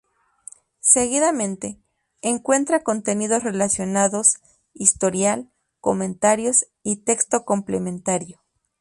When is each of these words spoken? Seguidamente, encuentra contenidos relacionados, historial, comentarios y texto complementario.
Seguidamente, 0.79 1.77
encuentra 2.23 2.81
contenidos 2.81 3.43
relacionados, 3.43 4.39
historial, 4.73 5.51
comentarios 5.79 6.65
y 6.81 7.03
texto 7.03 7.45
complementario. 7.45 8.41